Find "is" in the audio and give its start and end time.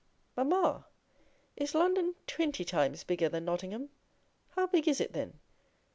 1.55-1.75, 4.87-4.99